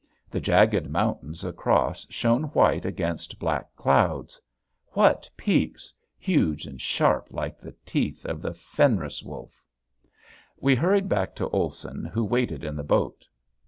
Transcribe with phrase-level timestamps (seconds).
[0.31, 4.41] The jagged mountains across shone white against black clouds,
[4.93, 5.93] what peaks!
[6.17, 9.63] huge and sharp like the teeth of the Fenris Wolf.
[10.57, 13.27] We hurried back to Olson who waited in the boat.